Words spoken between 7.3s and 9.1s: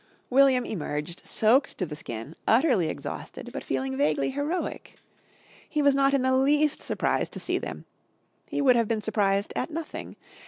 to see them. He would have been